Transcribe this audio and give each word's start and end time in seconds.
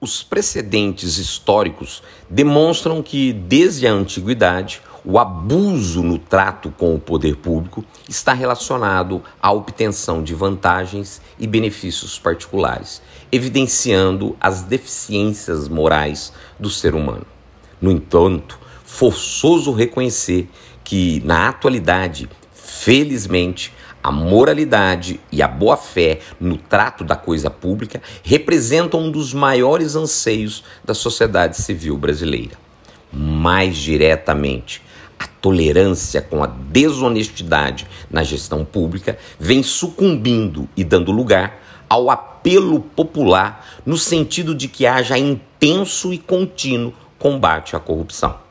Os 0.00 0.22
precedentes 0.22 1.18
históricos 1.18 2.04
demonstram 2.30 3.02
que, 3.02 3.32
desde 3.32 3.84
a 3.84 3.92
antiguidade, 3.92 4.80
o 5.04 5.18
abuso 5.18 6.04
no 6.04 6.20
trato 6.20 6.70
com 6.70 6.94
o 6.94 7.00
poder 7.00 7.34
público 7.34 7.84
está 8.08 8.32
relacionado 8.32 9.20
à 9.42 9.50
obtenção 9.50 10.22
de 10.22 10.36
vantagens 10.36 11.20
e 11.36 11.48
benefícios 11.48 12.16
particulares, 12.16 13.02
evidenciando 13.32 14.36
as 14.40 14.62
deficiências 14.62 15.68
morais 15.68 16.32
do 16.60 16.70
ser 16.70 16.94
humano. 16.94 17.26
No 17.80 17.90
entanto, 17.90 18.56
forçoso 18.84 19.72
reconhecer 19.72 20.48
que, 20.84 21.20
na 21.24 21.48
atualidade, 21.48 22.30
felizmente, 22.54 23.72
a 24.08 24.10
moralidade 24.10 25.20
e 25.30 25.42
a 25.42 25.46
boa-fé 25.46 26.20
no 26.40 26.56
trato 26.56 27.04
da 27.04 27.14
coisa 27.14 27.50
pública 27.50 28.00
representam 28.22 29.00
um 29.00 29.10
dos 29.10 29.34
maiores 29.34 29.94
anseios 29.96 30.64
da 30.82 30.94
sociedade 30.94 31.58
civil 31.58 31.94
brasileira. 31.98 32.56
Mais 33.12 33.76
diretamente, 33.76 34.80
a 35.18 35.26
tolerância 35.26 36.22
com 36.22 36.42
a 36.42 36.46
desonestidade 36.46 37.86
na 38.10 38.22
gestão 38.22 38.64
pública 38.64 39.18
vem 39.38 39.62
sucumbindo 39.62 40.66
e 40.74 40.82
dando 40.84 41.12
lugar 41.12 41.60
ao 41.86 42.08
apelo 42.08 42.80
popular 42.80 43.62
no 43.84 43.98
sentido 43.98 44.54
de 44.54 44.68
que 44.68 44.86
haja 44.86 45.18
intenso 45.18 46.14
e 46.14 46.18
contínuo 46.18 46.94
combate 47.18 47.76
à 47.76 47.78
corrupção. 47.78 48.47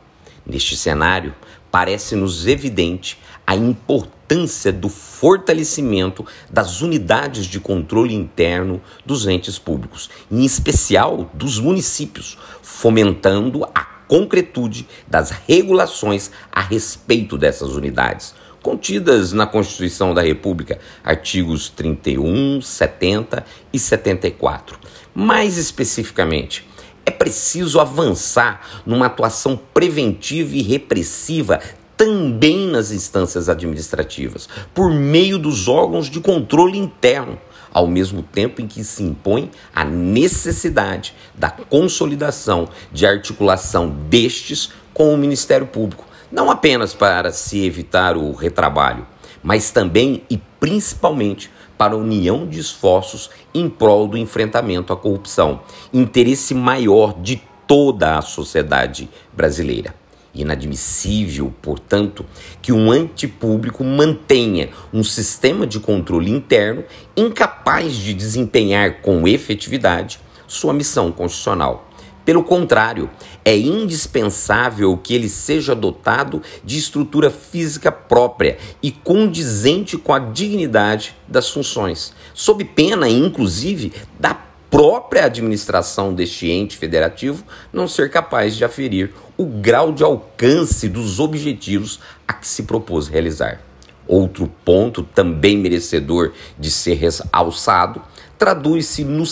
Neste 0.48 0.78
cenário, 0.78 1.36
parece-nos 1.70 2.48
evidente 2.48 3.20
a 3.46 3.54
importância 3.54 4.72
do 4.72 4.88
fortalecimento 4.88 6.26
das 6.50 6.82
unidades 6.82 7.46
de 7.46 7.60
controle 7.60 8.16
interno 8.16 8.82
dos 9.06 9.28
entes 9.28 9.60
públicos, 9.60 10.10
em 10.32 10.46
especial 10.46 11.30
dos 11.34 11.60
municípios, 11.60 12.38
fomentando 12.62 13.66
a 13.76 13.84
concretude 14.08 14.88
das 15.06 15.32
regulações 15.32 16.32
a 16.50 16.62
respeito 16.62 17.38
dessas 17.38 17.72
unidades, 17.72 18.34
contidas 18.62 19.34
na 19.34 19.46
Constituição 19.46 20.14
da 20.14 20.22
República, 20.22 20.80
artigos 21.04 21.70
31, 21.70 22.62
70 22.62 23.46
e 23.74 23.80
74. 23.80 24.80
Mais 25.14 25.58
especificamente, 25.58 26.66
é 27.08 27.12
preciso 27.12 27.80
avançar 27.80 28.60
numa 28.86 29.06
atuação 29.06 29.58
preventiva 29.74 30.54
e 30.58 30.62
repressiva 30.62 31.62
também 31.96 32.68
nas 32.68 32.92
instâncias 32.92 33.48
administrativas, 33.48 34.50
por 34.74 34.92
meio 34.92 35.40
dos 35.40 35.70
órgãos 35.70 36.10
de 36.10 36.20
controle 36.20 36.78
interno, 36.78 37.40
ao 37.74 37.88
mesmo 37.88 38.22
tempo 38.22 38.62
em 38.62 38.68
que 38.68 38.84
se 38.84 39.04
impõe 39.04 39.50
a 39.74 39.86
necessidade 39.86 41.16
da 41.34 41.50
consolidação 41.50 42.68
de 42.92 43.06
articulação 43.08 43.90
destes 44.10 44.70
com 44.94 45.14
o 45.14 45.18
Ministério 45.18 45.66
Público, 45.66 46.06
não 46.30 46.52
apenas 46.52 46.94
para 46.94 47.32
se 47.32 47.66
evitar 47.66 48.18
o 48.18 48.34
retrabalho, 48.34 49.08
mas 49.42 49.72
também 49.72 50.24
e 50.30 50.38
principalmente 50.60 51.52
para 51.78 51.94
a 51.94 51.98
união 51.98 52.48
de 52.48 52.60
esforços 52.60 53.30
em 53.54 53.70
prol 53.70 54.08
do 54.08 54.18
enfrentamento 54.18 54.92
à 54.92 54.98
corrupção, 54.98 55.62
interesse 55.94 56.54
maior 56.54 57.20
de 57.22 57.42
toda 57.68 58.18
a 58.18 58.22
sociedade 58.22 59.10
brasileira. 59.34 59.94
Inadmissível, 60.34 61.54
portanto, 61.62 62.26
que 62.62 62.72
um 62.72 62.92
antipúblico 62.92 63.84
mantenha 63.84 64.70
um 64.94 65.04
sistema 65.04 65.66
de 65.66 65.80
controle 65.80 66.30
interno 66.30 66.84
incapaz 67.16 67.96
de 67.96 68.14
desempenhar 68.14 69.02
com 69.02 69.28
efetividade 69.28 70.20
sua 70.48 70.74
missão 70.74 71.12
constitucional. 71.12 71.88
Pelo 72.24 72.44
contrário, 72.44 73.10
é 73.48 73.56
indispensável 73.56 74.98
que 74.98 75.16
ele 75.16 75.30
seja 75.30 75.74
dotado 75.74 76.42
de 76.66 76.78
estrutura 76.78 77.32
física 77.32 77.90
própria 77.90 78.58
e 78.84 78.92
condizente 78.92 79.98
com 79.98 80.12
a 80.12 80.20
dignidade 80.20 81.16
das 81.26 81.50
funções, 81.50 82.14
sob 82.34 82.66
pena, 82.66 83.08
inclusive, 83.08 83.94
da 84.20 84.34
própria 84.70 85.24
administração 85.24 86.14
deste 86.14 86.52
ente 86.52 86.76
federativo 86.76 87.42
não 87.72 87.88
ser 87.88 88.12
capaz 88.12 88.54
de 88.54 88.66
aferir 88.66 89.14
o 89.38 89.46
grau 89.46 89.94
de 89.94 90.04
alcance 90.04 90.90
dos 90.90 91.18
objetivos 91.18 92.02
a 92.28 92.34
que 92.34 92.46
se 92.46 92.64
propôs 92.64 93.08
realizar. 93.08 93.62
Outro 94.06 94.52
ponto 94.66 95.04
também 95.04 95.58
merecedor 95.58 96.34
de 96.60 96.70
ser 96.70 97.00
alçado 97.32 98.02
traduz-se 98.38 99.06
no 99.06 99.26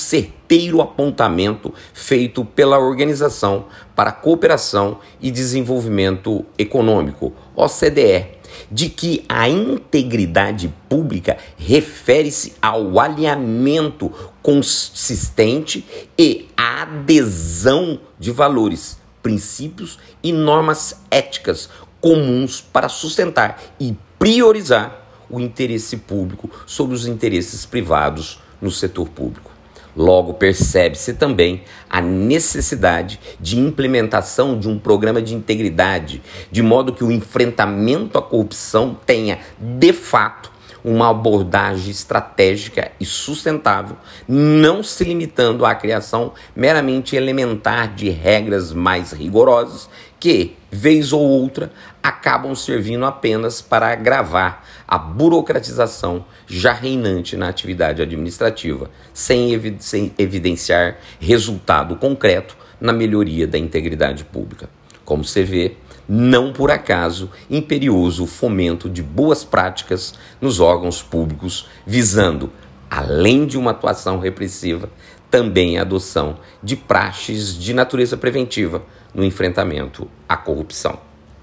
certeiro 0.46 0.80
apontamento 0.80 1.74
feito 1.92 2.46
pela 2.46 2.78
Organização 2.78 3.66
para 3.96 4.12
a 4.12 4.14
Cooperação 4.14 5.00
e 5.20 5.32
Desenvolvimento 5.32 6.46
Econômico, 6.58 7.34
OCDE, 7.56 8.28
de 8.72 8.90
que 8.90 9.26
a 9.28 9.50
integridade 9.50 10.72
pública 10.88 11.38
refere-se 11.58 12.54
ao 12.62 13.00
alinhamento 13.00 14.12
consistente 14.42 15.84
e 16.18 16.48
à 16.56 16.84
adesão 16.84 18.00
de 18.20 18.32
valores, 18.32 19.00
princípios 19.24 19.98
e 20.22 20.32
normas 20.32 21.02
éticas 21.10 21.70
comuns 22.00 22.62
para 22.62 22.88
sustentar 22.88 23.60
e 23.80 23.96
priorizar 24.20 25.02
o 25.28 25.40
interesse 25.40 25.98
público 25.98 26.50
sobre 26.68 26.96
os 26.96 27.08
interesses 27.08 27.66
privados 27.66 28.40
no 28.62 28.70
setor 28.70 29.10
público. 29.10 29.55
Logo, 29.96 30.34
percebe-se 30.34 31.14
também 31.14 31.64
a 31.90 32.02
necessidade 32.02 33.20
de 33.40 33.58
implementação 33.58 34.60
de 34.60 34.68
um 34.68 34.78
programa 34.78 35.22
de 35.22 35.34
integridade, 35.34 36.22
de 36.52 36.62
modo 36.62 36.94
que 36.94 37.04
o 37.04 37.12
enfrentamento 37.12 38.18
à 38.18 38.22
corrupção 38.22 38.98
tenha, 39.06 39.40
de 39.58 39.94
fato, 39.94 40.52
uma 40.86 41.10
abordagem 41.10 41.90
estratégica 41.90 42.92
e 43.00 43.06
sustentável, 43.06 43.98
não 44.28 44.84
se 44.84 45.04
limitando 45.04 45.66
à 45.66 45.74
criação 45.74 46.34
meramente 46.56 47.16
elementar 47.16 47.96
de 47.96 48.08
regras 48.12 48.72
mais 48.72 49.12
rigorosas 49.12 49.90
que, 50.20 50.56
vez 50.70 51.12
ou 51.12 51.22
outra, 51.22 51.72
acabam 52.04 52.54
servindo 52.54 53.04
apenas 53.04 53.64
para 53.64 53.92
agravar 53.92 54.64
a 54.88 54.96
burocratização 54.96 56.24
já 56.46 56.72
reinante 56.72 57.36
na 57.36 57.50
atividade 57.50 58.04
administrativa, 58.04 58.92
sem, 59.12 59.54
evi 59.54 59.76
sem 59.80 60.14
evidenciar 60.20 60.98
resultado 61.20 61.96
concreto 61.96 62.56
na 62.80 62.94
melhoria 62.94 63.48
da 63.48 63.58
integridade 63.58 64.24
pública. 64.24 64.70
Como 65.06 65.24
se 65.24 65.44
vê, 65.44 65.78
não 66.10 66.52
por 66.52 66.72
acaso 66.72 67.30
imperioso 67.50 68.26
fomento 68.26 68.90
de 68.90 69.02
boas 69.02 69.46
práticas 69.46 70.16
nos 70.42 70.60
órgãos 70.60 71.02
públicos, 71.02 71.70
visando, 71.86 72.52
além 72.90 73.46
de 73.46 73.58
uma 73.58 73.72
atuação 73.72 74.20
repressiva, 74.20 74.90
também 75.32 75.78
a 75.78 75.82
adoção 75.82 76.38
de 76.62 76.76
praxes 76.76 77.58
de 77.58 77.74
natureza 77.74 78.18
preventiva 78.18 78.84
no 79.14 79.24
enfrentamento 79.24 80.10
à 80.28 80.36
corrupção. 80.36 81.00